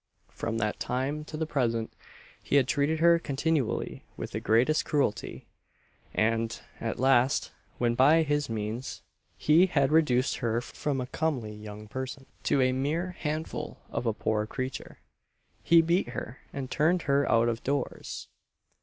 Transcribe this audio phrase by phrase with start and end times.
[0.31, 1.93] From that time to the present
[2.41, 5.45] he had treated her continually with the greatest cruelty;
[6.11, 9.03] and, at last, when by this means
[9.37, 14.11] he had reduced her from a comely young person to a mere handful of a
[14.13, 14.97] poor creature,
[15.61, 18.27] he beat her, and turned her out of doors!